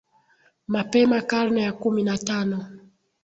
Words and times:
Mapema 0.67 1.21
karne 1.21 1.61
ya 1.61 1.73
kumi 1.73 2.03
na 2.03 2.17
tano 2.17 2.65